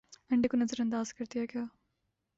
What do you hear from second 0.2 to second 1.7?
انڈے کو نظر انداز کر دیا گیا